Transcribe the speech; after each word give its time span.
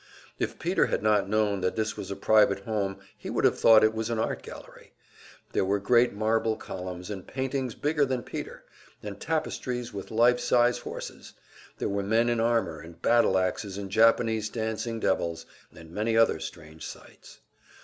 If 0.39 0.57
Peter 0.57 0.87
had 0.87 1.03
not 1.03 1.29
known 1.29 1.61
that 1.61 1.75
this 1.75 1.95
was 1.95 2.09
a 2.09 2.15
private 2.15 2.61
home 2.61 2.97
he 3.15 3.29
would 3.29 3.45
have 3.45 3.59
thought 3.59 3.83
it 3.83 3.93
was 3.93 4.09
an 4.09 4.17
art 4.17 4.41
gallery. 4.41 4.93
There 5.51 5.63
were 5.63 5.77
great 5.77 6.11
marble 6.11 6.55
columns, 6.57 7.11
and 7.11 7.27
paintings 7.27 7.75
bigger 7.75 8.03
than 8.03 8.23
Peter, 8.23 8.63
and 9.03 9.19
tapestries 9.21 9.93
with 9.93 10.09
life 10.09 10.39
size 10.39 10.79
horses; 10.79 11.33
there 11.77 11.87
were 11.87 12.01
men 12.01 12.29
in 12.29 12.39
armor, 12.39 12.79
and 12.79 12.99
battle 12.99 13.37
axes 13.37 13.77
and 13.77 13.91
Japanese 13.91 14.49
dancing 14.49 14.99
devils, 14.99 15.45
and 15.71 15.91
many 15.91 16.17
other 16.17 16.39
strange 16.39 16.83
sights. 16.83 17.37